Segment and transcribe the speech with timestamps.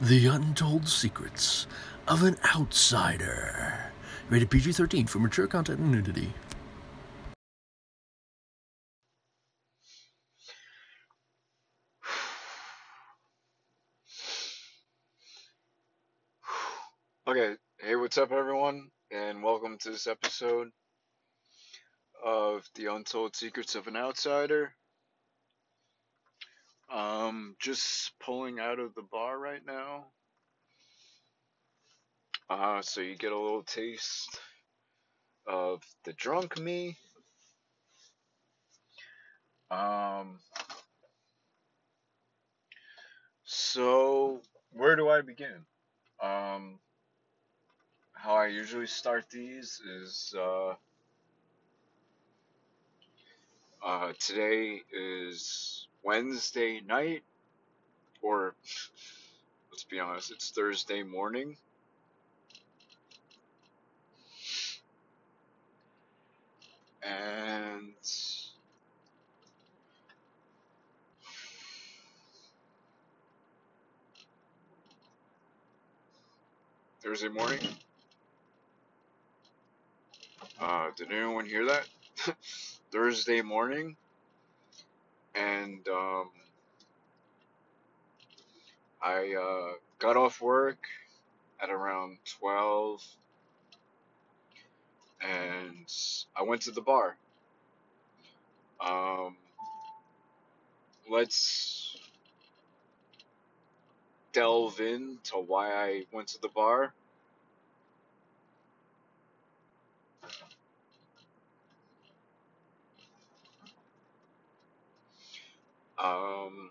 [0.00, 1.66] The Untold Secrets
[2.06, 3.90] of an Outsider.
[4.30, 6.32] Rated PG 13 for mature content and nudity.
[17.26, 20.68] Okay, hey, what's up, everyone, and welcome to this episode
[22.24, 24.72] of The Untold Secrets of an Outsider.
[26.90, 30.06] Um, just pulling out of the bar right now.
[32.48, 34.40] Uh, so you get a little taste
[35.46, 36.96] of the drunk me.
[39.70, 40.38] Um,
[43.44, 44.40] so
[44.72, 45.66] where do I begin?
[46.22, 46.78] Um,
[48.12, 50.74] how I usually start these is uh,
[53.84, 57.22] uh, today is Wednesday night,
[58.22, 58.54] or
[59.70, 61.54] let's be honest, it's Thursday morning.
[67.02, 67.92] And
[77.04, 77.60] Thursday morning.
[80.58, 81.86] Uh, did anyone hear that?
[82.92, 83.94] Thursday morning,
[85.34, 86.30] and um,
[89.02, 90.78] I uh, got off work
[91.62, 93.02] at around 12,
[95.20, 95.92] and
[96.36, 97.16] I went to the bar.
[98.80, 99.36] Um,
[101.10, 101.96] let's
[104.32, 106.94] delve into why I went to the bar.
[116.02, 116.70] Um,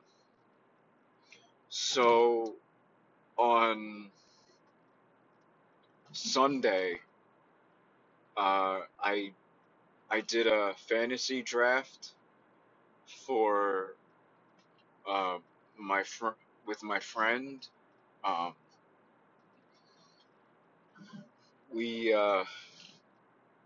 [1.70, 2.56] so
[3.38, 4.12] on
[6.14, 7.00] Sunday,
[8.38, 9.32] uh, I
[10.12, 12.12] I did a fantasy draft
[13.28, 13.96] for
[15.10, 15.38] uh,
[15.80, 16.38] my fr-
[16.68, 17.66] with my friend.
[18.24, 18.54] Um,
[21.74, 22.44] we uh,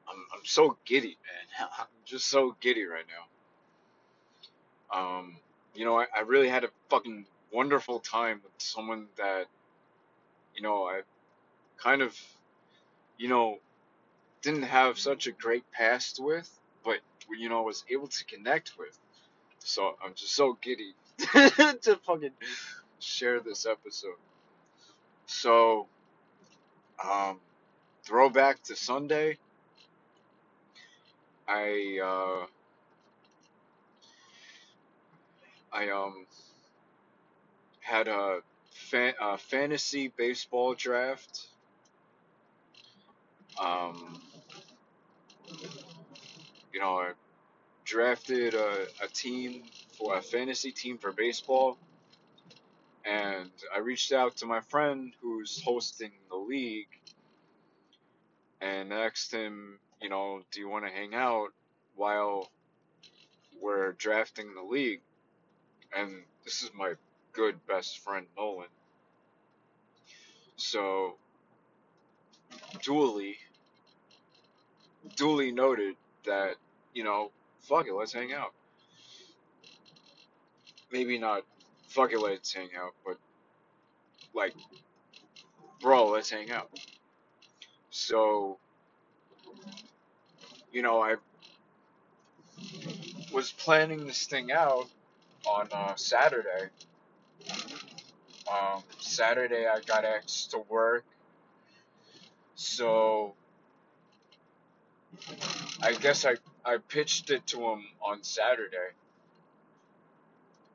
[0.10, 1.18] I'm I'm so giddy,
[1.60, 1.68] man.
[1.80, 3.06] I'm just so giddy right
[4.92, 5.00] now.
[5.00, 5.38] Um,
[5.74, 9.46] you know, I, I really had a fucking wonderful time with someone that,
[10.56, 11.02] you know, I
[11.78, 12.18] kind of,
[13.18, 13.58] you know,
[14.42, 16.50] didn't have such a great past with,
[16.84, 16.98] but
[17.38, 18.98] you know, was able to connect with.
[19.59, 22.32] So I'm just so giddy to fucking
[23.00, 24.16] share this episode.
[25.28, 25.88] So,
[27.03, 27.40] um,
[28.03, 29.38] throwback to Sunday.
[31.48, 32.46] I uh,
[35.74, 36.26] I um
[37.80, 38.40] had a,
[39.22, 41.48] a fantasy baseball draft.
[43.59, 44.22] Um,
[46.74, 47.12] you know, I
[47.84, 49.64] drafted a, a team
[49.98, 51.78] for a fantasy team for baseball,
[53.06, 56.88] and I reached out to my friend who's hosting the league
[58.62, 61.50] and asked him, you know, do you want to hang out
[61.96, 62.50] while
[63.62, 65.02] we're drafting the league?
[65.96, 66.94] And this is my
[67.34, 68.68] good best friend Nolan.
[70.56, 71.16] So,
[72.81, 73.38] duly,
[75.16, 76.56] duly noted that,
[76.94, 77.31] you know,
[77.62, 78.53] fuck it, let's hang out.
[80.91, 81.44] Maybe not
[81.88, 83.18] fuck it, let's hang out, but
[84.34, 84.53] like,
[85.81, 86.69] bro, let's hang out.
[87.90, 88.58] So,
[90.72, 91.16] you know, I
[93.34, 94.88] was planning this thing out
[95.46, 96.69] on uh, Saturday.
[98.52, 101.06] Um, Saturday I got asked to work,
[102.56, 103.34] so
[105.81, 106.35] I guess I,
[106.66, 108.91] I pitched it to him on Saturday.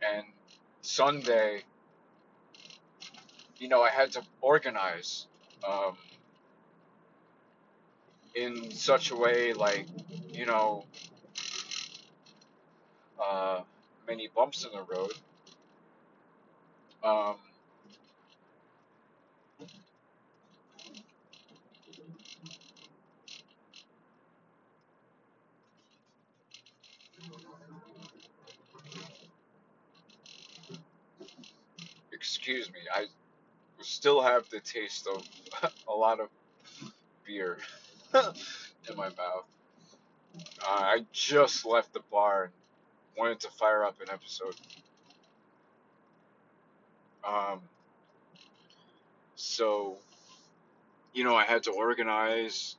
[0.03, 0.25] And
[0.83, 1.62] Sunday,
[3.59, 5.27] you know, I had to organize
[5.66, 5.97] um,
[8.34, 9.86] in such a way, like,
[10.33, 10.84] you know,
[13.24, 13.60] uh,
[14.07, 15.13] many bumps in the road.
[17.05, 17.37] Um,
[32.13, 33.07] excuse me, I
[33.83, 35.25] still have the taste of
[35.89, 36.29] a lot of
[37.27, 37.59] beer
[38.15, 39.47] in my mouth.
[40.63, 42.53] Uh, I just left the bar
[43.16, 44.54] wanted to fire up an episode.
[47.27, 47.60] Um,
[49.36, 49.97] So,
[51.13, 52.77] you know, I had to organize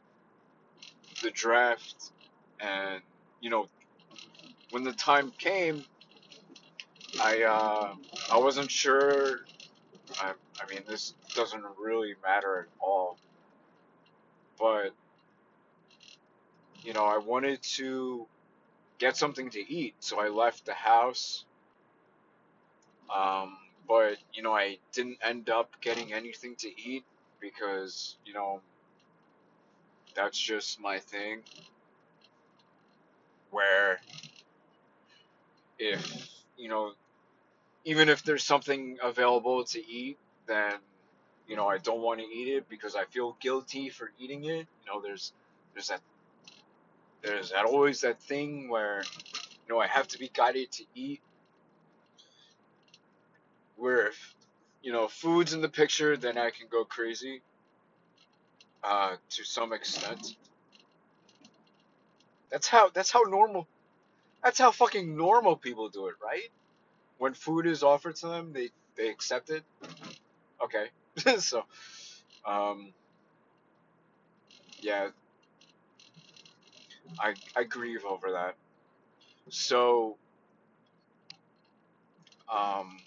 [1.22, 2.12] the draft,
[2.60, 3.02] and
[3.42, 3.68] you know,
[4.72, 5.84] when the time came,
[7.22, 7.94] I uh,
[8.32, 9.42] I wasn't sure.
[10.20, 13.18] I, I mean, this doesn't really matter at all,
[14.60, 14.94] but
[16.84, 18.26] you know, I wanted to
[19.00, 21.46] get something to eat, so I left the house.
[23.16, 23.58] Um,
[23.88, 27.04] but you know, I didn't end up getting anything to eat
[27.40, 28.62] because you know
[30.16, 31.42] that's just my thing.
[33.52, 34.00] Where
[35.80, 36.92] if you know,
[37.86, 40.18] even if there's something available to eat,
[40.48, 40.74] then
[41.48, 44.68] you know I don't want to eat it because I feel guilty for eating it.
[44.86, 45.34] You know, there's
[45.74, 46.02] there's that
[47.24, 49.04] there's that always that thing where
[49.68, 51.22] you know I have to be guided to eat.
[53.76, 54.36] Where if
[54.82, 57.42] you know food's in the picture, then I can go crazy.
[58.84, 60.36] Uh, to some extent.
[62.52, 63.68] That's how that's how normal
[64.44, 66.50] that's how fucking normal people do it, right?
[67.18, 69.64] When food is offered to them, they they accept it.
[70.64, 70.88] Okay.
[71.40, 71.64] so
[72.46, 72.94] um
[74.82, 75.10] yeah,
[77.20, 78.56] I I grieve over that.
[79.50, 80.18] So
[82.54, 83.04] um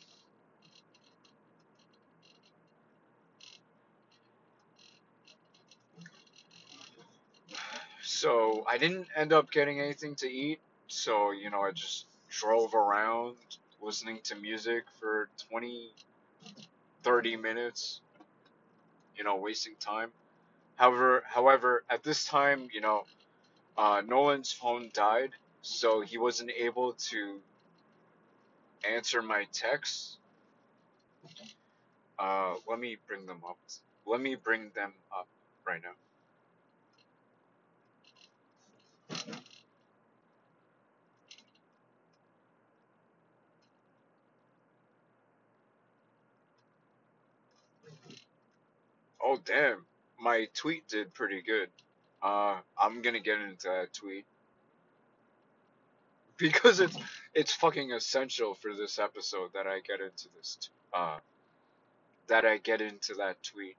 [8.05, 12.75] so I didn't end up getting anything to eat, so you know, I just drove
[12.75, 13.37] around
[13.83, 15.95] listening to music for 20
[17.03, 18.03] 30 minutes,
[19.17, 20.11] you know, wasting time.
[20.77, 23.07] However, however, at this time, you know,
[23.77, 25.31] uh, Nolan's phone died,
[25.63, 27.41] so he wasn't able to
[28.89, 30.19] answer my texts.
[32.19, 33.59] Uh, let me bring them up.
[34.07, 35.29] Let me bring them up
[35.67, 35.91] right now.
[49.23, 49.87] Oh damn,
[50.21, 51.69] my tweet did pretty good.
[52.23, 54.27] Uh, I'm gonna get into that tweet
[56.39, 56.97] because it's
[57.35, 61.19] it's fucking essential for this episode that I get into this t- uh
[62.29, 63.77] that I get into that tweet.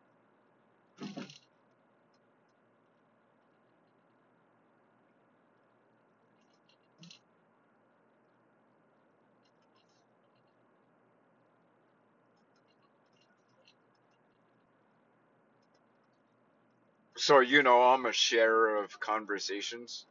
[17.22, 20.08] So you know I'm a sharer of conversations.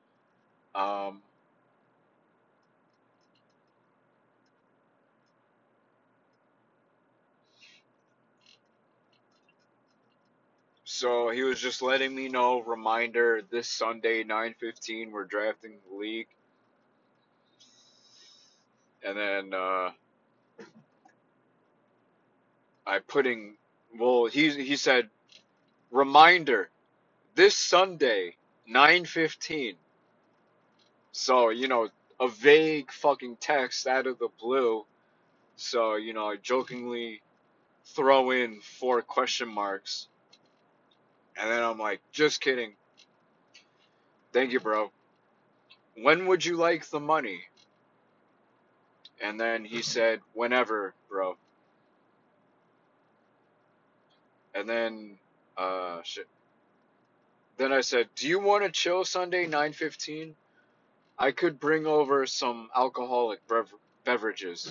[0.77, 1.23] Um,
[10.85, 16.29] so he was just letting me know reminder this Sunday 9:15 we're drafting the league,
[19.03, 19.91] and then uh,
[22.87, 23.57] I putting
[23.99, 25.11] well he he said
[25.91, 26.71] reminder
[27.37, 28.37] this Sunday
[28.71, 29.77] 9:15.
[31.13, 31.89] So you know
[32.21, 34.85] a vague fucking text out of the blue.
[35.57, 37.23] So you know I jokingly
[37.97, 40.05] throw in four question marks
[41.37, 42.75] And then I'm like, just kidding.
[44.33, 44.91] Thank you, bro.
[45.97, 47.43] When would you like the money?
[49.23, 51.37] And then he said, whenever, bro.
[54.55, 55.19] And then,
[55.57, 56.27] uh, shit.
[57.61, 60.33] Then I said, do you want to chill Sunday 9:15?
[61.19, 63.75] I could bring over some alcoholic bev-
[64.07, 64.71] beverages.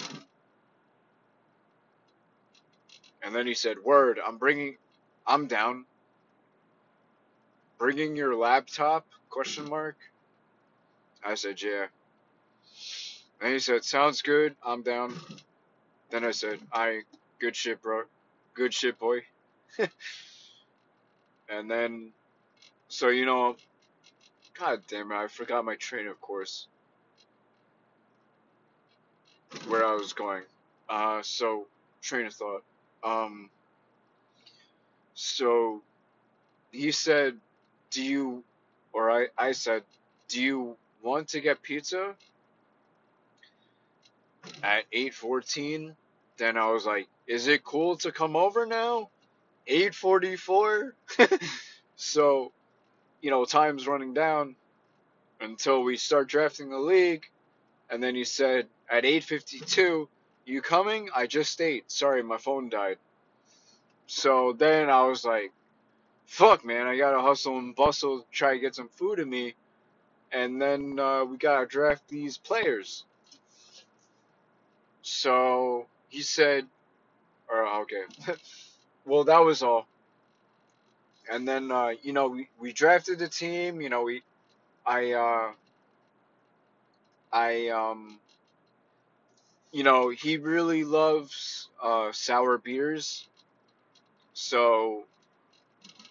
[3.21, 4.77] And then he said, word, I'm bringing,
[5.27, 5.85] I'm down.
[7.77, 9.05] Bringing your laptop?
[9.29, 9.97] Question mark.
[11.23, 11.85] I said, yeah.
[13.39, 14.55] And he said, sounds good.
[14.65, 15.13] I'm down.
[16.09, 17.01] Then I said, I
[17.39, 18.05] good shit, bro.
[18.55, 19.19] Good shit, boy.
[21.49, 22.13] and then,
[22.89, 23.55] so you know,
[24.59, 26.67] god damn it, I forgot my train of course.
[29.67, 30.43] Where I was going.
[30.89, 31.67] Uh, so
[32.01, 32.63] train of thought.
[33.03, 33.49] Um,
[35.13, 35.81] so
[36.71, 37.35] he said,
[37.91, 38.43] do you,
[38.93, 39.83] or I, I said,
[40.27, 42.15] do you want to get pizza
[44.63, 45.95] at 8:14?
[46.37, 49.09] Then I was like, is it cool to come over now?
[49.67, 50.91] 8:44.
[51.95, 52.51] so,
[53.21, 54.55] you know, time's running down
[55.41, 57.25] until we start drafting the league.
[57.89, 60.07] And then he said at 8:52,
[60.45, 61.09] "You coming?
[61.15, 61.91] I just ate.
[61.91, 62.97] Sorry, my phone died."
[64.07, 65.51] So then I was like,
[66.29, 69.55] fuck, man, I gotta hustle and bustle, try to get some food in me,
[70.31, 73.05] and then uh, we gotta draft these players.
[75.01, 76.67] So he said,
[77.49, 78.03] or okay,
[79.05, 79.88] well that was all.
[81.31, 83.81] And then uh, you know we, we drafted the team.
[83.81, 84.23] You know we,
[84.85, 85.51] I uh,
[87.31, 88.19] I um,
[89.71, 93.27] you know he really loves uh, sour beers.
[94.33, 95.03] So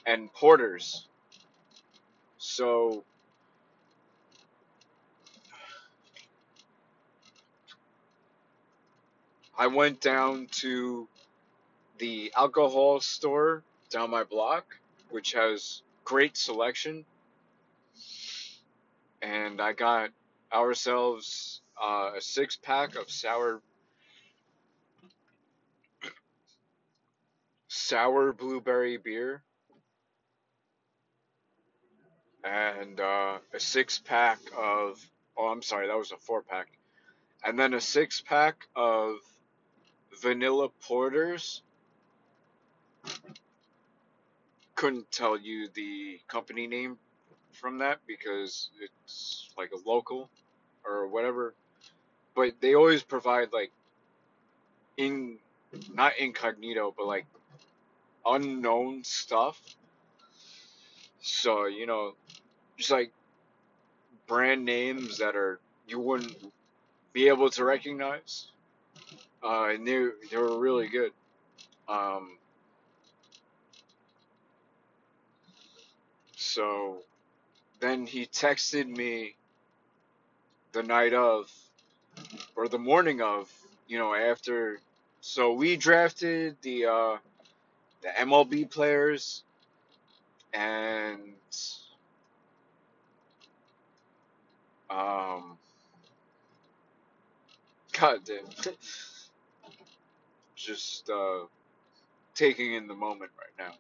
[0.07, 1.07] and porters.
[2.39, 3.05] So
[9.59, 11.09] I went down to
[11.99, 14.79] the alcohol store down my block,
[15.11, 17.05] which has great selection,
[19.23, 20.11] and I got
[20.53, 23.61] ourselves uh, a six pack of sour
[27.69, 29.43] sour blueberry beer.
[32.45, 35.05] And uh, a six pack of
[35.37, 36.69] oh I'm sorry that was a four pack.
[37.45, 39.17] And then a six pack of
[40.23, 41.63] vanilla porters
[44.79, 46.97] couldn't tell you the company name
[47.53, 50.31] from that because it's like a local
[50.85, 51.55] or whatever
[52.39, 53.73] but they always provide like
[54.97, 55.39] in
[55.93, 57.27] not incognito but like
[58.25, 59.61] unknown stuff.
[61.21, 62.15] So you know
[62.77, 63.11] just like
[64.29, 65.59] brand names that are
[65.89, 66.37] you wouldn't
[67.13, 68.49] be able to recognize
[69.43, 71.13] uh, and they they were really good.
[71.89, 72.39] Um,
[76.59, 76.99] so
[77.81, 79.37] then he texted me
[80.73, 81.49] the night of
[82.57, 83.49] or the morning of
[83.87, 84.81] you know after
[85.21, 87.17] so we drafted the uh,
[88.03, 89.45] the MLB players
[90.53, 91.21] and
[94.91, 95.57] um
[97.93, 98.45] god damn
[100.57, 101.41] just uh
[102.35, 103.75] taking in the moment right now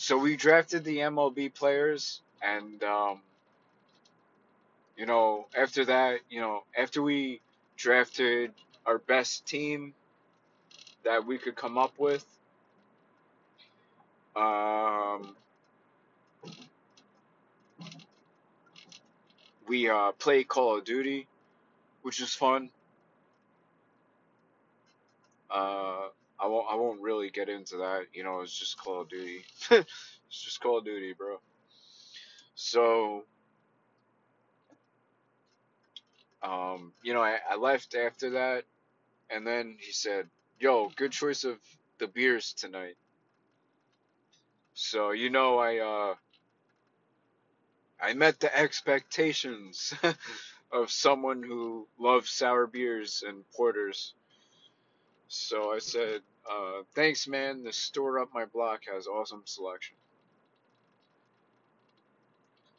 [0.00, 3.20] so we drafted the MLB players and um
[4.96, 7.40] you know after that you know after we
[7.76, 8.52] drafted
[8.86, 9.92] our best team
[11.04, 12.24] that we could come up with
[14.36, 15.34] um
[19.66, 21.26] we uh played Call of Duty
[22.02, 22.70] which is fun.
[25.50, 26.08] Uh,
[26.40, 26.66] I won't.
[26.70, 28.06] I won't really get into that.
[28.12, 29.44] You know, it's just Call of Duty.
[29.70, 29.86] it's
[30.30, 31.40] just Call of Duty, bro.
[32.54, 33.24] So,
[36.42, 38.64] um, you know, I, I left after that,
[39.30, 40.28] and then he said,
[40.60, 41.58] "Yo, good choice of
[41.98, 42.96] the beers tonight."
[44.74, 46.14] So, you know, I uh,
[48.00, 49.94] I met the expectations
[50.72, 54.14] of someone who loves sour beers and porters.
[55.28, 57.64] So I said, uh, "Thanks, man.
[57.64, 59.96] The store up my block has awesome selection."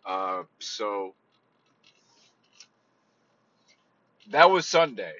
[0.06, 1.16] Uh, so
[4.32, 5.16] that was Sunday,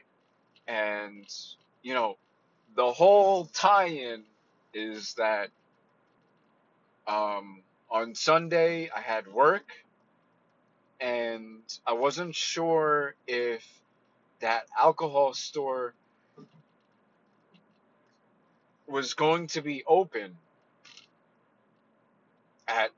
[0.68, 1.26] and
[1.84, 2.18] you know,
[2.76, 4.24] the whole tie-in
[4.74, 5.50] is that
[7.08, 9.72] um, on Sunday I had work,
[11.00, 13.66] and I wasn't sure if
[14.42, 15.94] that alcohol store
[18.90, 20.36] was going to be open
[22.68, 22.92] at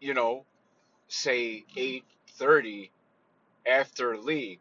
[0.00, 0.44] you know
[1.08, 2.90] say 8:30
[3.66, 4.60] after league.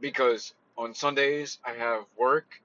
[0.00, 2.60] Because on Sundays I have work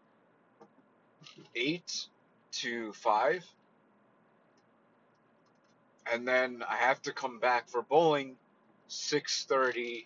[1.55, 2.07] 8
[2.53, 3.45] to 5
[6.11, 8.35] and then I have to come back for bowling
[8.89, 10.05] 6:30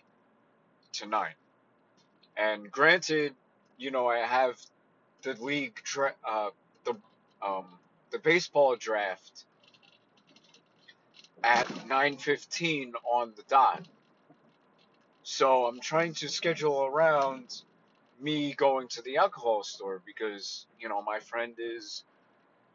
[0.94, 1.34] to 9
[2.36, 3.34] and granted
[3.78, 4.58] you know I have
[5.22, 6.50] the league dra- uh
[6.84, 6.94] the
[7.46, 7.66] um
[8.12, 9.46] the baseball draft
[11.44, 13.82] at 9:15 on the dot
[15.24, 17.62] So I'm trying to schedule around
[18.20, 22.04] me going to the alcohol store because, you know, my friend is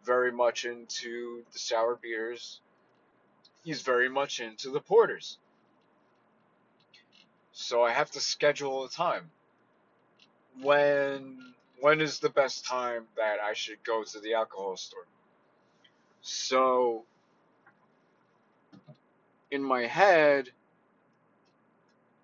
[0.05, 2.61] very much into the sour beers.
[3.63, 5.39] He's very much into the porters.
[7.53, 9.31] So I have to schedule a time.
[10.60, 11.38] When
[11.79, 15.08] when is the best time that I should go to the alcohol store?
[16.22, 17.05] So
[19.50, 20.50] in my head,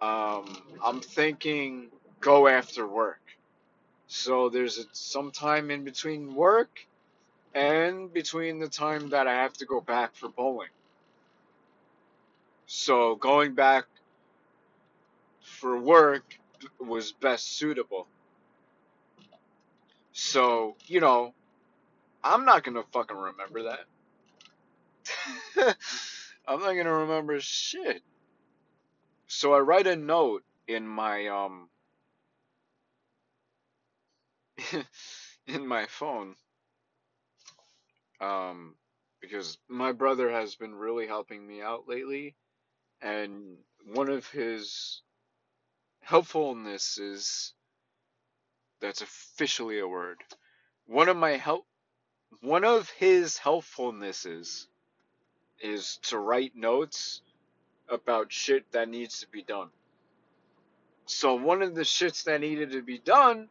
[0.01, 1.87] um, I'm thinking
[2.19, 3.21] go after work.
[4.07, 6.87] So there's a, some time in between work
[7.53, 10.69] and between the time that I have to go back for bowling.
[12.67, 13.85] So going back
[15.41, 16.37] for work
[16.79, 18.07] was best suitable.
[20.19, 21.35] So, you know,
[22.23, 23.63] I'm not gonna fucking remember
[25.55, 25.77] that.
[26.47, 28.01] I'm not gonna remember shit.
[29.27, 31.69] So I write a note in my um
[35.47, 36.33] in my phone
[38.19, 38.73] um
[39.21, 42.35] because my brother has been really helping me out lately
[43.03, 43.55] and
[43.93, 45.03] one of his
[46.01, 47.53] helpfulness is
[48.81, 50.17] that's officially a word.
[50.85, 51.65] One of my help
[52.41, 54.67] one of his helpfulnesses
[55.61, 57.21] is to write notes
[57.89, 59.69] about shit that needs to be done.
[61.05, 63.47] So one of the shits that needed to be done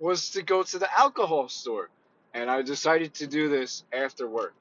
[0.00, 1.88] was to go to the alcohol store.
[2.34, 4.54] And I decided to do this after work.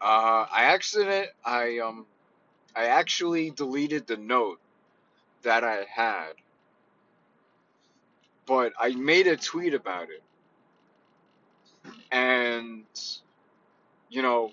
[0.00, 2.06] Uh, I accident I um
[2.76, 4.60] I actually deleted the note
[5.42, 6.32] that I had.
[8.46, 10.22] But I made a tweet about it.
[12.10, 12.84] And
[14.08, 14.52] you know,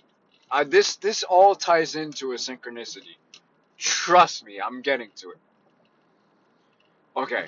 [0.52, 3.16] I, this this all ties into a synchronicity.
[3.78, 5.38] Trust me, I'm getting to it.
[7.18, 7.48] Okay.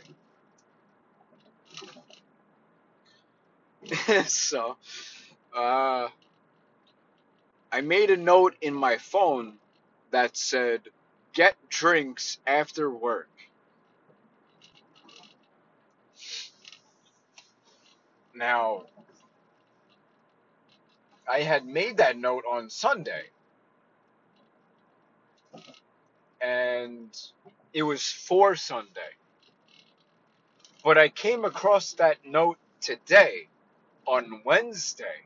[4.27, 4.77] so,
[5.56, 6.08] uh,
[7.72, 9.56] I made a note in my phone
[10.12, 10.82] that said,
[11.38, 13.29] "Get drinks after work."
[18.36, 18.86] Now,
[21.32, 23.25] I had made that note on Sunday.
[26.41, 27.15] And
[27.74, 29.12] it was for Sunday.
[30.84, 33.50] But I came across that note today
[34.08, 35.26] on Wednesday.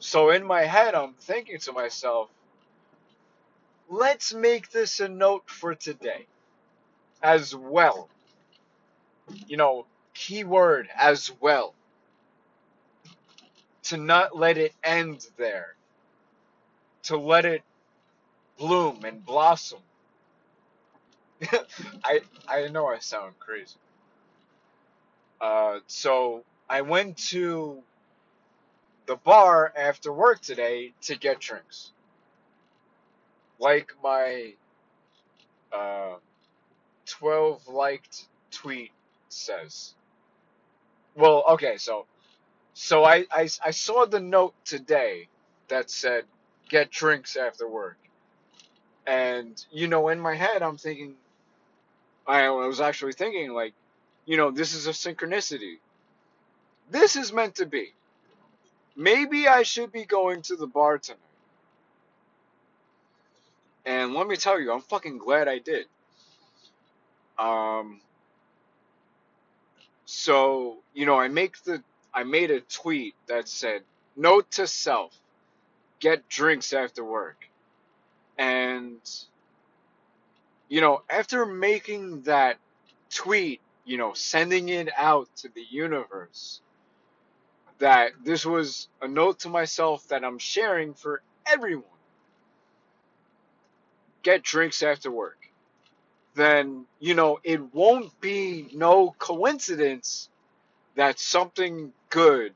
[0.00, 2.30] So in my head, I'm thinking to myself,
[3.90, 6.26] let's make this a note for today
[7.22, 8.10] as well.
[9.48, 11.74] You know, keyword as well
[13.84, 15.76] to not let it end there,
[17.04, 17.62] to let it
[18.58, 19.80] bloom and blossom.
[22.04, 23.76] I I know I sound crazy.
[25.40, 27.82] Uh, so I went to
[29.06, 31.92] the bar after work today to get drinks.
[33.60, 34.54] Like my
[35.72, 36.16] uh,
[37.06, 38.92] 12 liked tweet
[39.28, 39.94] says.
[41.16, 42.06] Well, okay, so
[42.74, 45.28] so I, I, I saw the note today
[45.68, 46.24] that said,
[46.68, 47.98] get drinks after work.
[49.06, 51.14] And, you know, in my head, I'm thinking,
[52.26, 53.74] I was actually thinking, like,
[54.26, 55.76] you know, this is a synchronicity.
[56.90, 57.94] This is meant to be.
[58.96, 61.20] Maybe I should be going to the bar tonight.
[63.90, 65.86] And let me tell you, I'm fucking glad I did.
[67.36, 68.00] Um,
[70.04, 71.82] so, you know, I make the
[72.14, 73.82] I made a tweet that said,
[74.14, 75.12] Note to self,
[75.98, 77.48] get drinks after work.
[78.38, 79.00] And,
[80.68, 82.58] you know, after making that
[83.10, 86.60] tweet, you know, sending it out to the universe,
[87.80, 91.99] that this was a note to myself that I'm sharing for everyone.
[94.22, 95.38] Get drinks after work.
[96.34, 100.28] Then, you know, it won't be no coincidence
[100.96, 102.54] that something good,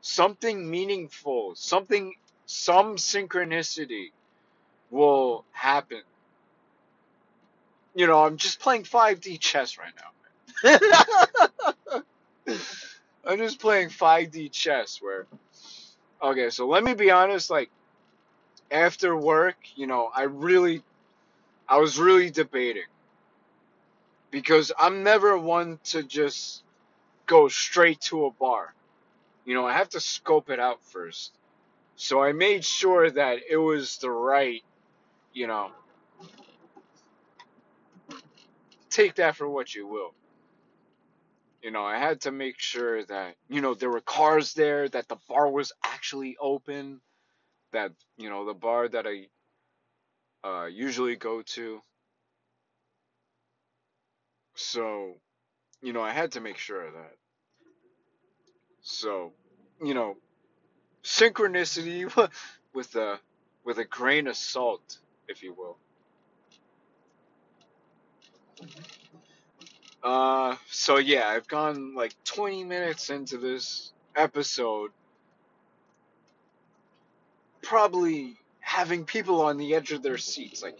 [0.00, 2.14] something meaningful, something,
[2.46, 4.12] some synchronicity
[4.90, 6.02] will happen.
[7.94, 10.10] You know, I'm just playing 5D chess right now.
[13.24, 15.26] I'm just playing 5D chess where,
[16.22, 17.70] okay, so let me be honest, like,
[18.70, 20.82] after work, you know, I really,
[21.68, 22.84] I was really debating.
[24.30, 26.62] Because I'm never one to just
[27.26, 28.74] go straight to a bar.
[29.44, 31.32] You know, I have to scope it out first.
[31.96, 34.62] So I made sure that it was the right,
[35.32, 35.70] you know,
[38.90, 40.12] take that for what you will.
[41.62, 45.08] You know, I had to make sure that, you know, there were cars there, that
[45.08, 47.00] the bar was actually open,
[47.76, 49.28] that, you know, the bar that I
[50.48, 51.80] uh, usually go to.
[54.54, 55.14] So,
[55.82, 57.14] you know, I had to make sure of that.
[58.82, 59.32] So,
[59.84, 60.16] you know,
[61.04, 62.10] synchronicity
[62.74, 63.20] with a
[63.64, 65.76] with a grain of salt, if you will.
[70.02, 74.92] Uh, so yeah, I've gone like 20 minutes into this episode,
[77.66, 80.62] probably having people on the edge of their seats.
[80.62, 80.78] Like,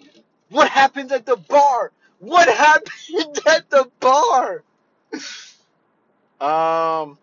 [0.50, 1.92] what happened at the bar?
[2.20, 4.62] What happened at the bar?
[6.40, 7.18] Um,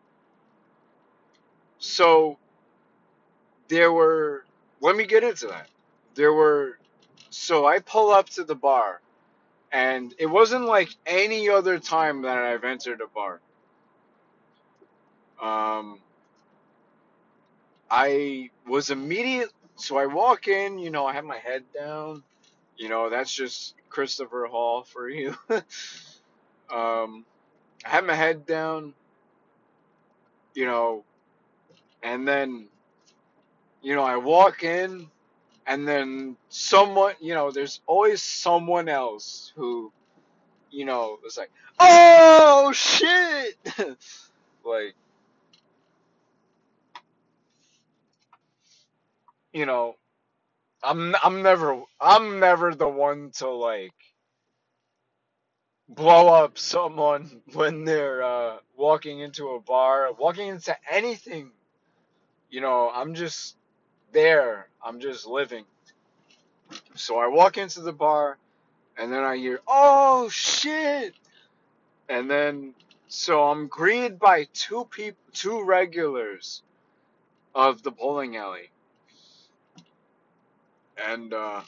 [1.79, 2.37] so
[3.67, 4.45] there were,
[4.81, 5.67] let me get into that.
[6.15, 6.77] There were,
[7.29, 9.01] so I pull up to the bar,
[9.71, 13.39] and it wasn't like any other time that I've entered a bar.
[15.41, 15.99] Um,
[17.95, 22.23] I was immediate, so I walk in, you know, I have my head down,
[22.75, 25.37] you know, that's just Christopher Hall for you.
[26.73, 27.23] um,
[27.85, 28.95] I have my head down,
[30.55, 31.03] you know,
[32.01, 32.65] and then,
[33.83, 35.07] you know, I walk in,
[35.67, 39.91] and then someone, you know, there's always someone else who,
[40.71, 43.55] you know, is like, oh shit!
[44.65, 44.95] like,
[49.53, 49.95] you know,
[50.83, 53.93] I'm I'm never I'm never the one to like
[55.89, 61.51] blow up someone when they're uh, walking into a bar, walking into anything.
[62.49, 63.57] You know, I'm just
[64.13, 64.67] there.
[64.85, 65.65] I'm just living.
[66.95, 68.37] So I walk into the bar,
[68.97, 71.13] and then I hear, "Oh shit!"
[72.09, 72.75] And then,
[73.07, 76.63] so I'm greeted by two people, two regulars
[77.55, 78.71] of the bowling alley,
[80.97, 81.61] and uh,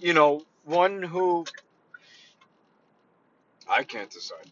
[0.00, 1.46] you know, one who
[3.68, 4.50] I can't decide.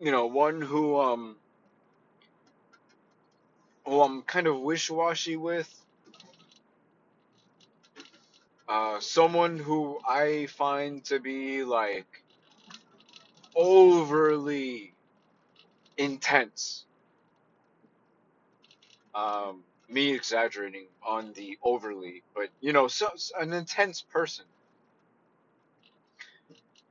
[0.00, 1.36] You know, one who um,
[3.86, 5.70] who I'm kind of wish-washy with.
[8.68, 12.06] Uh, someone who I find to be like
[13.54, 14.91] overly
[16.04, 16.84] intense.
[19.14, 23.08] Um, me exaggerating on the overly, but you know, so,
[23.40, 24.46] an intense person.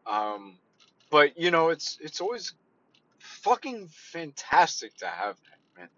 [0.05, 0.57] Um,
[1.09, 2.53] but you know, it's it's always
[3.19, 5.89] fucking fantastic to have that man.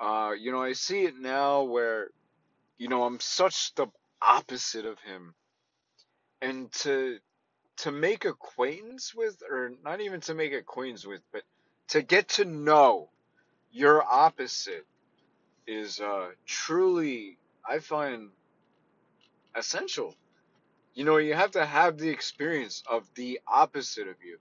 [0.00, 2.08] Uh, you know, I see it now where,
[2.78, 3.86] you know, I'm such the
[4.22, 5.34] opposite of him,
[6.42, 7.18] and to
[7.78, 11.42] to make acquaintance with, or not even to make acquaintance with, but
[11.88, 13.08] to get to know
[13.70, 14.86] your opposite
[15.66, 18.30] is uh, truly, I find,
[19.54, 20.14] essential.
[20.94, 24.38] You know, you have to have the experience of the opposite of you.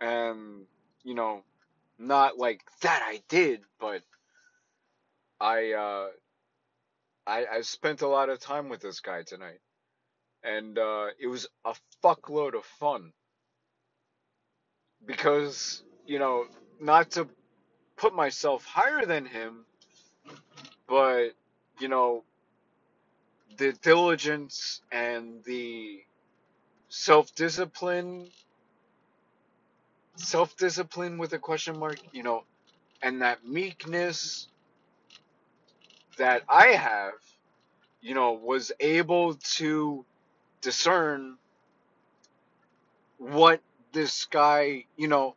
[0.00, 0.66] And,
[1.02, 1.42] you know,
[1.98, 4.02] not like that I did, but
[5.40, 6.06] I, uh,
[7.26, 9.60] I, I spent a lot of time with this guy tonight.
[10.42, 13.12] And, uh, it was a fuckload of fun.
[15.06, 16.46] Because, you know,
[16.80, 17.28] not to
[17.96, 19.66] put myself higher than him,
[20.88, 21.30] but
[21.80, 22.24] you know,
[23.58, 26.00] the diligence and the
[26.88, 28.28] self discipline,
[30.16, 32.44] self discipline with a question mark, you know,
[33.02, 34.48] and that meekness
[36.18, 37.14] that I have,
[38.02, 40.04] you know, was able to
[40.62, 41.36] discern
[43.18, 43.60] what
[43.94, 45.36] this guy, you know,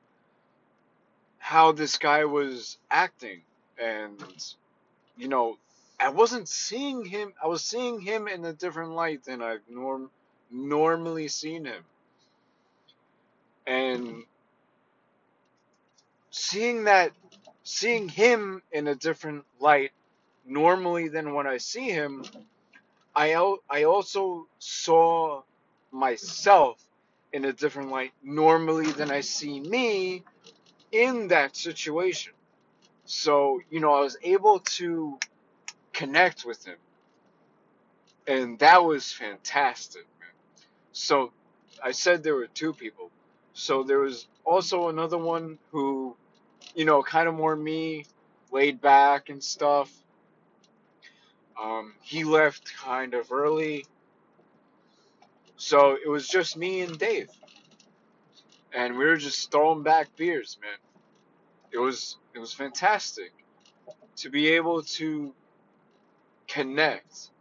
[1.39, 3.41] how this guy was acting.
[3.81, 4.21] And
[5.17, 5.57] you know
[5.99, 10.09] I wasn't seeing him I was seeing him in a different light than I've norm
[10.51, 11.83] normally seen him.
[13.67, 14.23] And
[16.31, 17.13] seeing that
[17.63, 19.91] seeing him in a different light
[20.45, 22.25] normally than when I see him
[23.15, 23.33] I
[23.69, 25.43] I also saw
[25.91, 26.79] myself
[27.37, 30.23] in a different light normally than I see me
[30.91, 32.33] in that situation.
[33.05, 35.19] So, you know, I was able to
[35.93, 36.77] connect with him.
[38.27, 40.31] And that was fantastic, man.
[40.93, 41.31] So,
[41.81, 43.11] I said there were two people.
[43.53, 46.15] So, there was also another one who,
[46.73, 48.05] you know, kind of more me,
[48.51, 49.91] laid back and stuff.
[51.61, 53.85] Um, he left kind of early.
[55.57, 57.29] So, it was just me and Dave.
[58.73, 60.71] And we were just throwing back beers, man
[61.71, 63.31] it was it was fantastic
[64.17, 65.33] to be able to
[66.47, 67.31] connect.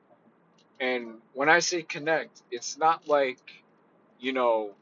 [0.81, 3.41] And when I say connect, it's not like,
[4.21, 4.73] you know,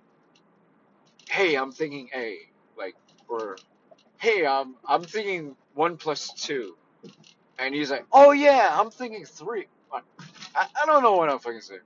[1.30, 2.38] hey, I'm thinking A,
[2.78, 2.96] like,
[3.28, 3.58] or
[4.18, 6.76] hey, I'm I'm thinking one plus two.
[7.58, 9.66] And he's like, oh yeah, I'm thinking three.
[10.54, 11.80] I, I don't know what I'm fucking saying.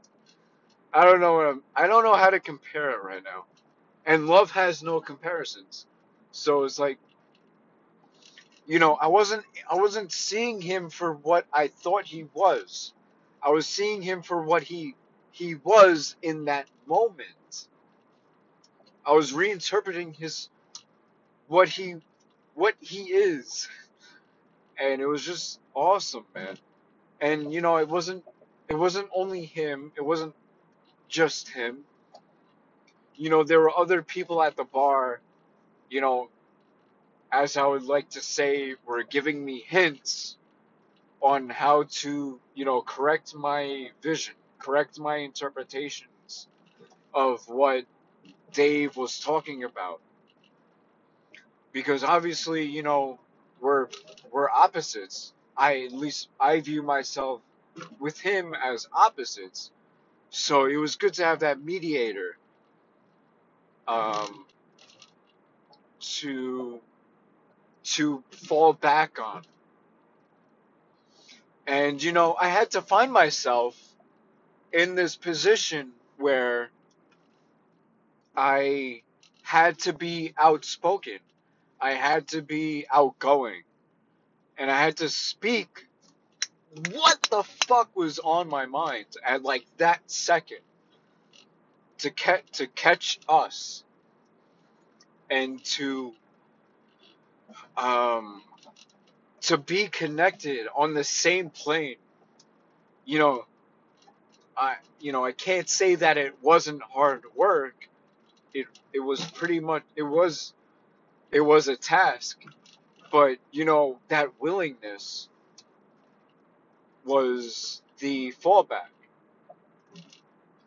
[0.93, 3.45] I don't know what I'm, I don't know how to compare it right now.
[4.07, 5.87] And love has no comparisons.
[6.33, 6.99] So it's like,
[8.67, 12.95] you know, I wasn't, I wasn't seeing him for what I thought he was.
[13.43, 14.95] I was seeing him for what he,
[15.33, 17.69] he was in that moment.
[19.07, 20.49] I was reinterpreting his,
[21.49, 21.97] what he,
[22.55, 23.69] what he is.
[24.81, 26.57] And it was just awesome, man.
[27.21, 28.25] And you know, it wasn't,
[28.69, 29.93] it wasn't only him.
[29.97, 30.35] It wasn't
[31.09, 31.79] just him.
[33.17, 35.21] You know, there were other people at the bar,
[35.91, 36.29] you know,
[37.33, 40.37] as I would like to say, were giving me hints
[41.21, 46.49] on how to, you know, correct my vision, correct my interpretations
[47.13, 47.85] of what
[48.53, 50.01] Dave was talking about.
[51.73, 53.19] Because obviously, you know,
[53.61, 53.89] we're
[54.31, 55.33] we're opposites.
[55.57, 57.41] I at least I view myself
[57.99, 59.71] with him as opposites.
[60.31, 62.37] So it was good to have that mediator
[63.89, 64.45] um,
[66.01, 66.81] to
[67.85, 69.43] to fall back on.
[71.67, 73.77] And you know, I had to find myself
[74.73, 76.71] in this position where
[78.37, 79.03] I
[79.43, 81.19] had to be outspoken.
[81.81, 83.63] I had to be outgoing.
[84.59, 85.88] And I had to speak
[86.93, 90.61] what the fuck was on my mind at like that second
[91.99, 93.85] to catch to catch us
[95.31, 96.15] and to
[97.77, 98.43] um
[99.43, 101.97] to be connected on the same plane?
[103.07, 103.45] You know
[104.57, 107.89] i you know i can't say that it wasn't hard work.
[108.55, 110.55] It it was pretty much it was
[111.33, 112.43] it was a task.
[113.13, 115.29] But you know that willingness
[117.09, 118.91] was the fallback.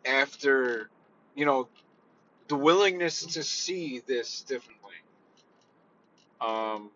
[0.06, 0.90] After
[1.36, 1.68] you know
[2.48, 4.94] the willingness to see this differently.
[6.40, 6.90] Um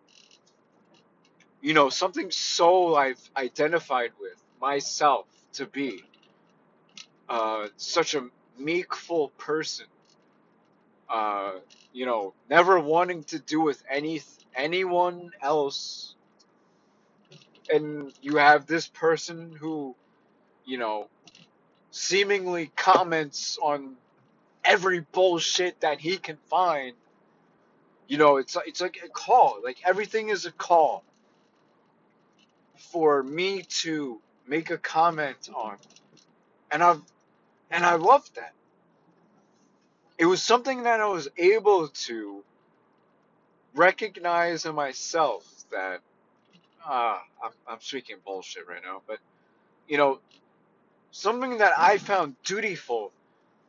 [1.61, 6.03] you know something so i've identified with myself to be
[7.29, 8.29] uh such a
[8.59, 9.87] meekful person.
[11.09, 11.53] Uh
[11.93, 14.21] you know never wanting to do with any
[14.55, 16.15] anyone else
[17.69, 19.95] and you have this person who
[20.65, 21.07] you know
[21.91, 23.95] seemingly comments on
[24.63, 26.93] every bullshit that he can find.
[28.07, 29.59] You know, it's it's like a call.
[29.63, 31.03] Like everything is a call
[32.77, 35.77] for me to make a comment on,
[36.71, 37.01] and I've
[37.71, 38.53] and I loved that.
[40.17, 42.43] It was something that I was able to
[43.75, 46.01] recognize in myself that
[46.87, 49.19] ah, I'm, I'm speaking bullshit right now, but
[49.87, 50.19] you know,
[51.11, 53.11] something that I found dutiful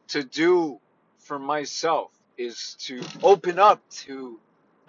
[0.09, 0.81] to do
[1.19, 4.39] for myself is to open up to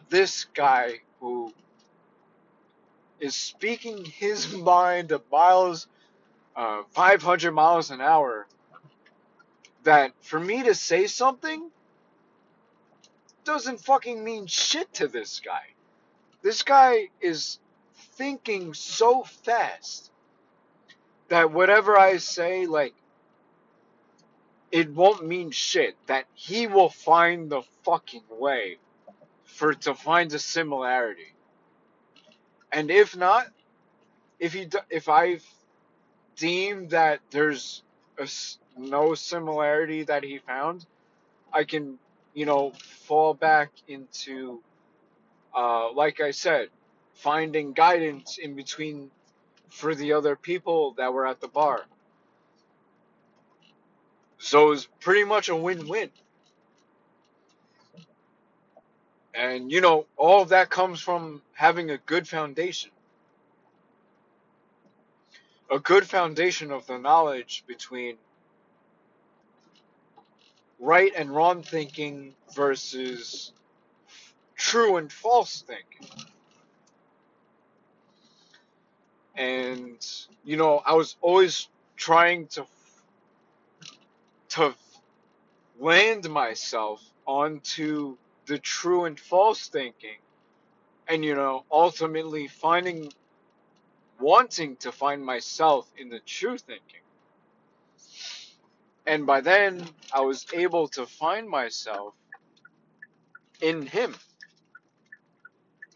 [0.10, 1.54] this guy who
[3.20, 5.88] is speaking his mind at miles,
[6.56, 8.48] uh, 500 miles an hour.
[9.84, 11.72] That for me to say something
[13.46, 15.62] doesn't fucking mean shit to this guy.
[16.42, 17.60] This guy is
[18.20, 20.12] thinking so fast
[21.30, 22.94] that whatever I say, like,
[24.72, 25.96] it won't mean shit.
[26.08, 28.78] That he will find the fucking way
[29.46, 31.34] for to find a similarity.
[32.74, 33.48] And if not,
[34.38, 35.40] if he if I
[36.36, 37.84] deem that there's
[38.20, 38.28] a,
[38.78, 40.86] no similarity that he found,
[41.54, 41.98] I can
[42.34, 42.74] you know
[43.08, 44.62] fall back into
[45.56, 46.70] uh, like I said,
[47.20, 49.12] finding guidance in between
[49.70, 51.82] for the other people that were at the bar.
[54.38, 56.10] So it was pretty much a win-win.
[59.36, 62.92] And you know, all of that comes from having a good foundation.
[65.72, 68.16] A good foundation of the knowledge between
[70.80, 73.52] right and wrong thinking versus
[74.56, 76.29] true and false thinking.
[79.40, 80.00] And
[80.44, 82.68] you know, I was always trying to
[84.52, 84.76] to
[85.80, 90.18] land myself onto the true and false thinking
[91.10, 93.12] and you know ultimately finding
[94.20, 97.02] wanting to find myself in the true thinking.
[99.08, 102.16] And by then i was able to find myself
[103.62, 104.16] in him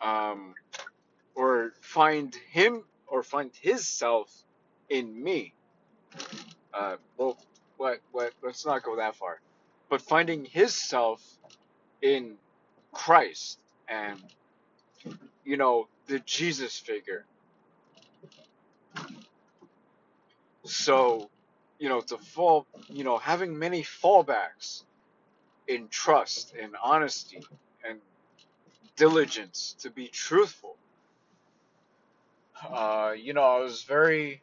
[0.01, 0.55] um,
[1.35, 4.27] or find him or find his self
[4.89, 5.53] in me.
[6.73, 7.37] Uh, well,
[7.77, 9.39] what, what, let's not go that far.
[9.87, 11.21] But finding his self
[12.01, 12.33] in
[12.91, 14.19] Christ and,
[15.45, 17.23] you know, the Jesus figure.
[20.65, 21.29] So,
[21.77, 24.81] you know, to fall, you know, having many fallbacks
[25.67, 27.43] in trust and honesty
[27.87, 27.99] and
[28.95, 30.72] diligence to be truthful.
[32.71, 34.41] Uh, you know, I was very,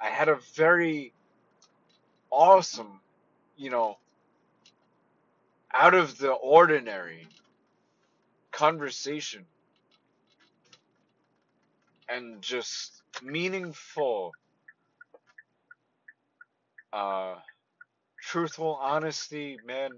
[0.00, 1.12] I had a very
[2.30, 3.00] awesome,
[3.56, 3.98] you know,
[5.72, 7.26] out of the ordinary
[8.52, 9.46] conversation
[12.08, 14.36] and just meaningful,
[16.92, 17.36] uh,
[18.20, 19.92] truthful honesty, man.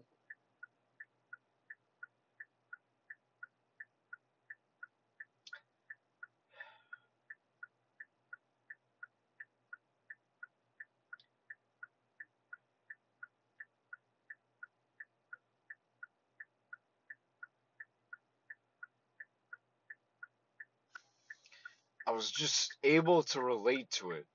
[22.12, 24.26] I was just able to relate to it.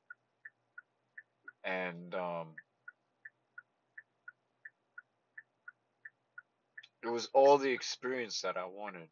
[1.65, 2.47] And um,
[7.03, 9.09] it was all the experience that I wanted.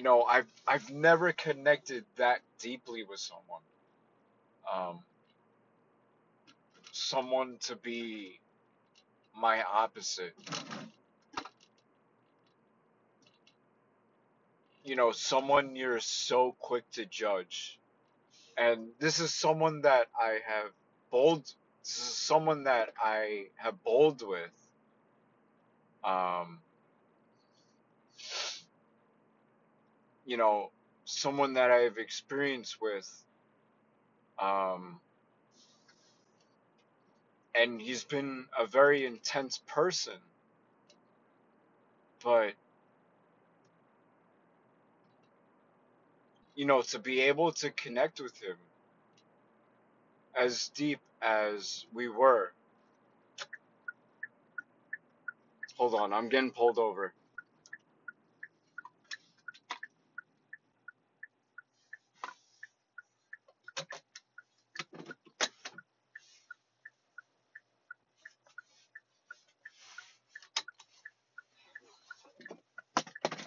[0.00, 3.60] You know, I've I've never connected that deeply with someone.
[4.72, 5.00] Um,
[6.90, 8.40] someone to be
[9.36, 10.32] my opposite.
[14.84, 17.78] You know, someone you're so quick to judge.
[18.56, 20.70] And this is someone that I have
[21.10, 21.44] bold
[21.84, 24.68] this is someone that I have bowled with.
[26.02, 26.60] Um,
[30.30, 30.70] you know,
[31.06, 33.08] someone that I've experienced with.
[34.40, 35.00] Um,
[37.56, 40.14] and he's been a very intense person.
[42.24, 42.54] But
[46.56, 48.56] you know, to be able to connect with him
[50.36, 52.52] as deep as we were.
[55.78, 57.14] Hold on, I'm getting pulled over.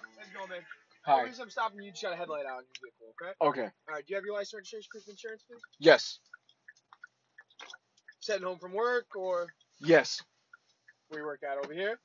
[0.03, 0.61] How's it going,
[1.07, 1.17] man?
[1.19, 3.33] The reason I'm stopping you, just got a headlight out on your vehicle, okay?
[3.61, 3.71] Okay.
[3.89, 5.61] Alright, do you have your license, registration, proof of insurance, please?
[5.79, 6.19] Yes.
[8.19, 9.47] Setting home from work, or
[9.79, 10.21] Yes.
[11.09, 11.99] where you work at over here?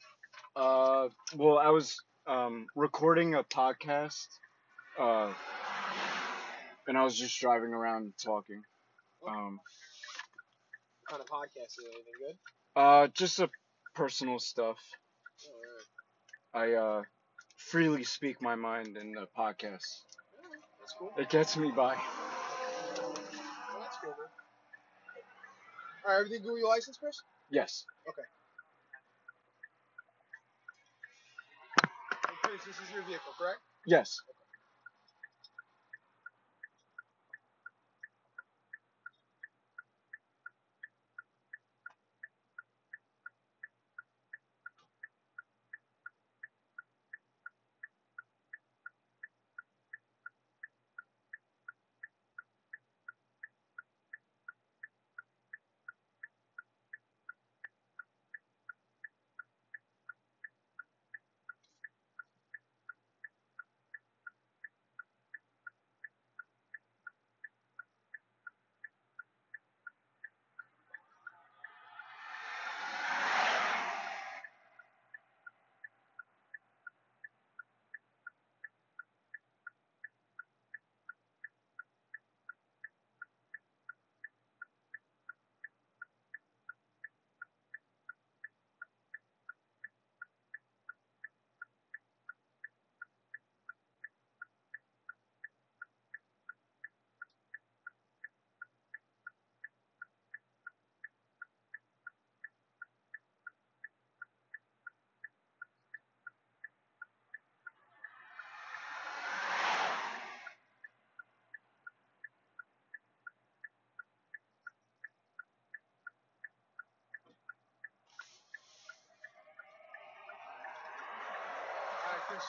[0.57, 4.27] Uh, well, I was um recording a podcast.
[4.99, 5.33] Uh,
[6.89, 8.61] and I was just driving around talking.
[9.27, 9.61] Um,
[11.09, 11.85] What kind of podcast is?
[11.85, 12.37] Anything good?
[12.77, 13.49] uh, just a
[13.95, 14.79] personal stuff.
[16.55, 16.73] Alright.
[16.73, 17.03] I uh
[17.59, 19.83] freely speak my mind in the podcast.
[20.81, 21.13] That's cool.
[21.19, 21.95] It gets me by.
[21.95, 21.97] Well,
[23.83, 24.29] that's cool, man.
[26.07, 27.21] Alright, everything good with your license, Chris?
[27.51, 27.85] Yes.
[32.27, 33.59] Hey, Chris, this is your vehicle, correct?
[33.87, 34.21] Yes.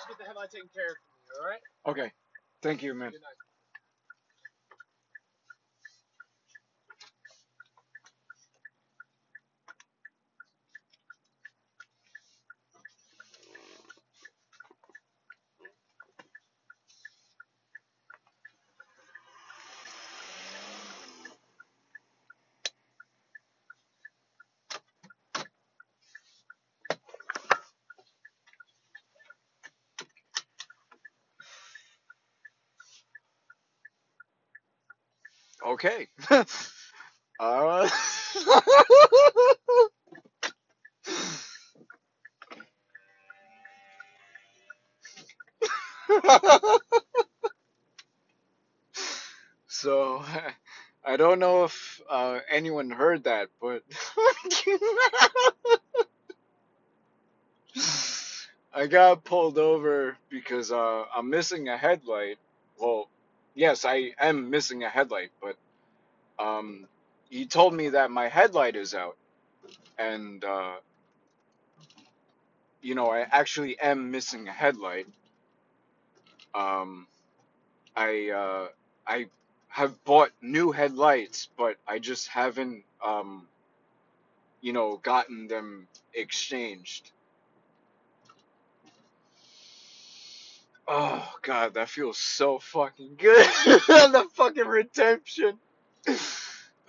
[0.07, 1.61] Get the headlight taken care of for me, all right?
[1.87, 2.11] Okay.
[2.61, 3.13] Thank you, man.
[35.69, 36.07] Okay.
[37.39, 37.89] uh,
[49.67, 50.23] so,
[51.05, 53.83] I don't know if uh, anyone heard that, but
[58.73, 62.37] I got pulled over because uh, I'm missing a headlight.
[62.79, 63.09] Well,
[63.55, 65.31] yes, I am missing a headlight,
[66.39, 66.87] um,
[67.29, 69.17] he told me that my headlight is out,
[69.99, 70.75] and uh,
[72.81, 75.07] you know I actually am missing a headlight.
[76.55, 77.07] Um,
[77.95, 78.67] I uh,
[79.07, 79.27] I
[79.69, 83.47] have bought new headlights, but I just haven't um,
[84.61, 87.11] you know gotten them exchanged.
[90.87, 93.47] Oh god, that feels so fucking good.
[93.65, 95.59] the fucking redemption.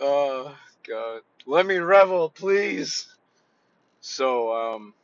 [0.01, 0.55] Oh
[0.89, 1.23] god.
[1.47, 3.09] Let me revel, please.
[4.01, 4.95] So, um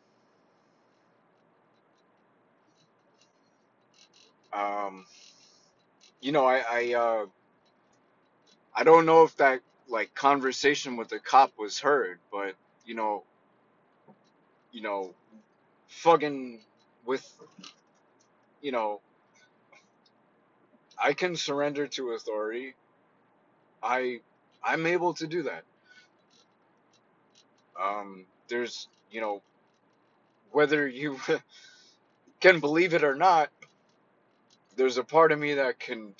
[4.53, 5.07] um
[6.21, 7.27] you know, I I uh
[8.75, 12.55] I don't know if that like conversation with the cop was heard, but
[12.87, 13.25] you know,
[14.73, 15.15] you know,
[15.89, 16.61] fucking
[17.07, 17.27] with
[18.63, 19.01] you know,
[21.03, 22.75] I can surrender to authority.
[23.83, 24.21] I
[24.65, 25.65] I'm able to do that.
[27.81, 29.43] Um there's, you know,
[30.53, 31.19] whether you
[32.41, 33.51] can believe it or not,
[34.77, 36.15] there's a part of me that can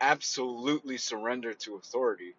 [0.00, 2.34] absolutely surrender to authority.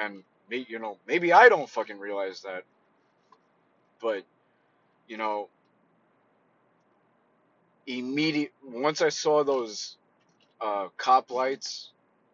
[0.00, 2.64] And me, you know, maybe I don't fucking realize that,
[4.00, 4.24] but
[5.08, 5.48] you know,
[7.86, 9.96] immediate once I saw those
[10.60, 11.90] uh, cop lights,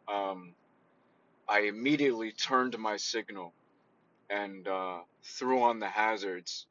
[0.09, 0.55] um,
[1.49, 3.55] I immediately turned my signal
[4.31, 6.67] and uh, threw on the hazards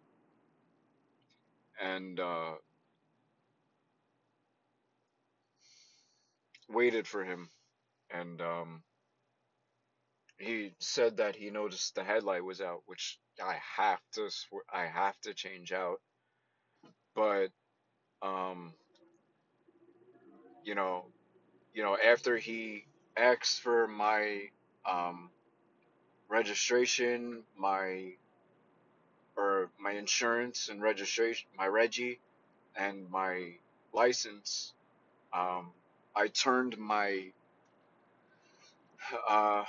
[1.81, 2.53] and uh,
[6.69, 7.49] waited for him.
[8.13, 8.83] And um,
[10.39, 14.85] he said that he noticed the headlight was out, which I have to sw- I
[14.87, 15.97] have to change out.
[17.15, 17.49] But
[18.21, 18.73] um,
[20.65, 21.05] you know,
[21.73, 22.85] you know, after he
[23.17, 24.41] asked for my
[24.89, 25.29] um,
[26.29, 28.13] registration, my
[29.37, 32.19] or my insurance and registration, my Reggie
[32.77, 33.53] and my
[33.93, 34.73] license,
[35.33, 35.71] um,
[36.15, 37.31] I turned my
[39.29, 39.63] uh,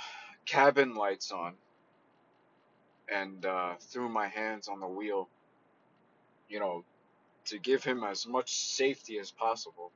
[0.45, 1.53] cabin lights on
[3.13, 5.29] and uh, threw my hands on the wheel,
[6.49, 6.83] you know,
[7.45, 9.91] to give him as much safety as possible.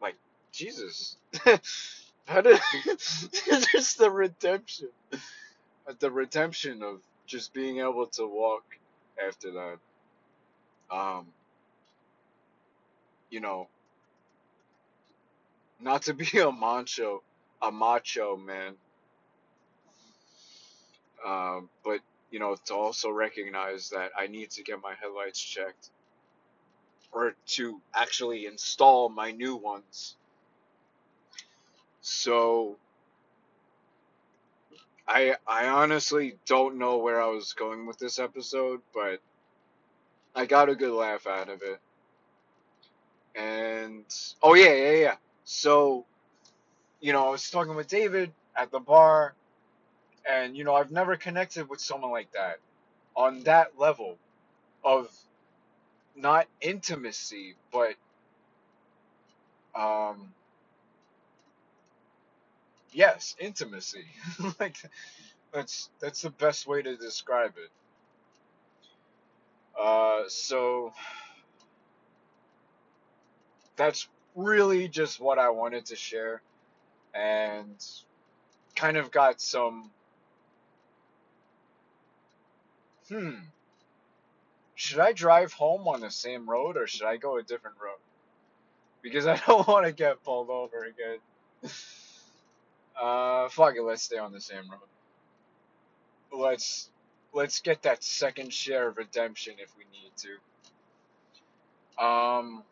[0.00, 0.16] Like
[0.52, 1.16] Jesus,
[2.30, 2.60] how did
[3.72, 4.88] just the redemption,
[5.98, 8.64] the redemption of just being able to walk
[9.26, 9.78] after that.
[10.90, 11.26] Um,
[13.30, 13.68] you know,
[15.80, 17.22] not to be a macho,
[17.62, 18.74] a macho man,
[21.26, 22.00] um, but
[22.30, 25.90] you know, to also recognize that I need to get my headlights checked
[27.12, 30.16] or to actually install my new ones.
[32.02, 32.76] So
[35.08, 39.20] I I honestly don't know where I was going with this episode, but
[40.34, 41.80] I got a good laugh out of it.
[43.36, 44.04] And
[44.42, 45.16] oh yeah, yeah, yeah.
[45.44, 46.06] So,
[47.00, 49.34] you know, I was talking with David at the bar
[50.30, 52.58] and you know, I've never connected with someone like that
[53.16, 54.16] on that level
[54.84, 55.10] of
[56.16, 57.94] not intimacy, but
[59.74, 60.32] um
[62.92, 64.06] yes, intimacy.
[64.60, 64.76] like
[65.52, 67.70] that's that's the best way to describe it.
[69.80, 70.92] Uh so
[73.76, 76.42] that's really just what I wanted to share
[77.14, 77.80] and
[78.76, 79.92] kind of got some
[83.08, 83.50] hmm
[84.74, 87.98] should I drive home on the same road or should I go a different road?
[89.02, 91.20] Because I don't want to get pulled over again.
[93.00, 94.80] Uh, fuck it, let's stay on the same road.
[96.32, 96.90] Let's
[97.32, 100.10] let's get that second share of redemption if we need
[101.98, 102.04] to.
[102.04, 102.62] Um,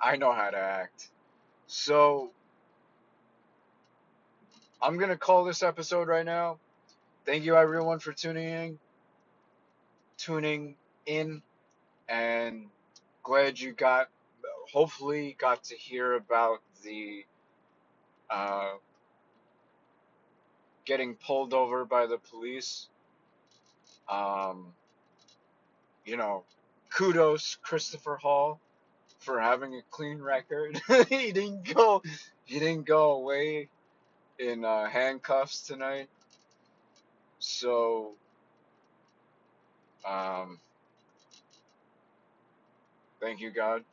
[0.00, 1.10] I know how to act.
[1.66, 2.30] So
[4.80, 6.58] I'm gonna call this episode right now.
[7.26, 8.78] Thank you everyone for tuning in.
[10.16, 10.76] Tuning
[11.06, 11.42] in
[12.08, 12.66] and
[13.22, 14.08] glad you got
[14.72, 17.24] hopefully got to hear about the
[18.32, 18.72] uh,
[20.86, 22.88] getting pulled over by the police.
[24.08, 24.74] Um,
[26.04, 26.44] you know,
[26.94, 28.60] kudos Christopher Hall
[29.20, 30.80] for having a clean record.
[31.08, 32.02] he didn't go
[32.44, 33.68] he didn't go away
[34.38, 36.08] in uh, handcuffs tonight.
[37.38, 38.12] So
[40.08, 40.58] um
[43.20, 43.84] thank you God.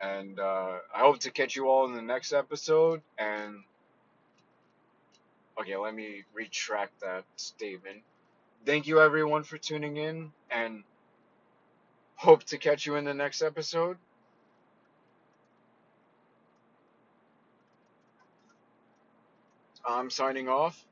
[0.00, 3.56] And uh, I hope to catch you all in the next episode and
[5.60, 7.98] okay, let me retract that statement.
[8.64, 10.84] Thank you everyone for tuning in and
[12.16, 13.96] hope to catch you in the next episode.
[19.86, 20.84] I'm signing off.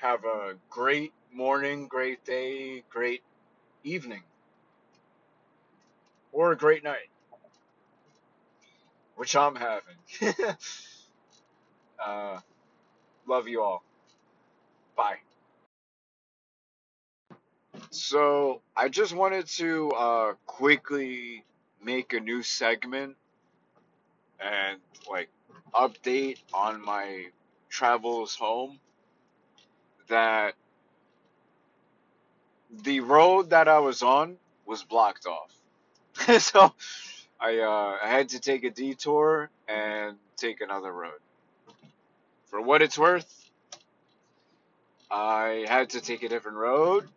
[0.00, 3.22] Have a great morning, great day, great
[3.84, 4.22] evening,
[6.32, 7.10] or a great night,
[9.16, 10.34] which I'm having.
[12.06, 12.38] uh,
[13.26, 13.82] love you all.
[14.96, 15.16] Bye.
[17.90, 21.44] So, I just wanted to uh, quickly
[21.84, 23.16] make a new segment
[24.40, 24.78] and
[25.10, 25.30] like
[25.74, 27.26] update on my
[27.70, 28.78] travels home
[30.08, 30.54] that
[32.84, 35.52] the road that I was on was blocked off.
[36.38, 36.72] so
[37.40, 41.20] I uh, I had to take a detour and take another road.
[42.46, 43.50] For what it's worth,
[45.10, 47.08] I had to take a different road.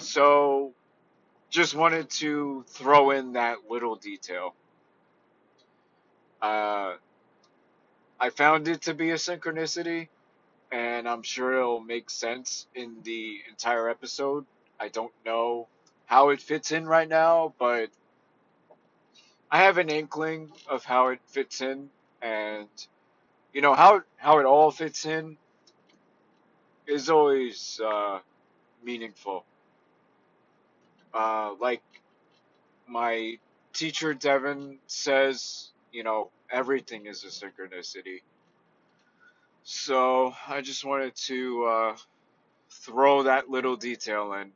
[0.00, 0.72] So
[1.50, 4.54] just wanted to throw in that little detail.
[6.40, 6.94] Uh,
[8.20, 10.08] I found it to be a synchronicity,
[10.72, 14.46] and I'm sure it'll make sense in the entire episode.
[14.80, 15.68] I don't know
[16.08, 17.90] how it fits in right now, but
[19.50, 21.90] I have an inkling of how it fits in,
[22.22, 22.68] and
[23.52, 25.38] you know how how it all fits in
[26.86, 28.20] is always uh,
[28.84, 29.44] meaningful.
[31.14, 31.82] Uh, like
[32.88, 33.38] my
[33.74, 38.22] teacher Devin says, you know, everything is a synchronicity.
[39.64, 41.96] So I just wanted to uh,
[42.70, 44.52] throw that little detail in.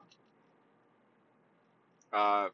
[2.12, 2.48] Uh,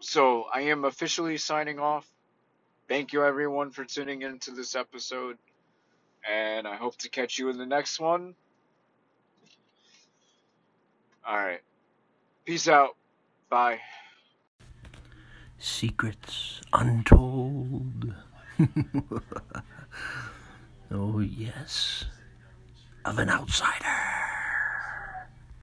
[0.00, 2.06] so I am officially signing off.
[2.88, 5.38] Thank you everyone for tuning into this episode,
[6.28, 8.34] and I hope to catch you in the next one.
[11.28, 11.62] Alright.
[12.44, 12.96] Peace out.
[13.50, 13.80] Bye.
[15.58, 18.14] Secrets untold.
[20.92, 22.04] oh, yes.
[23.04, 24.25] Of an outsider.